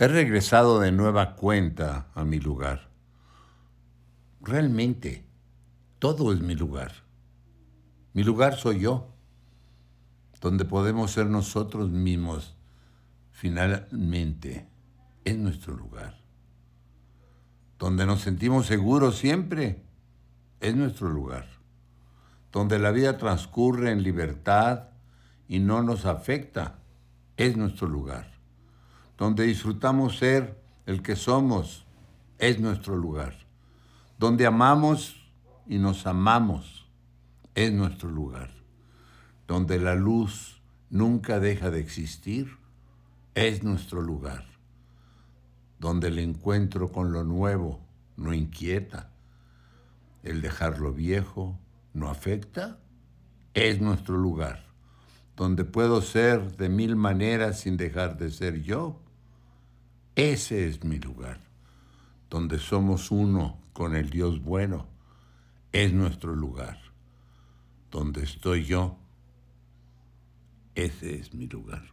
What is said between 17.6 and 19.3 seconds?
Donde nos sentimos seguros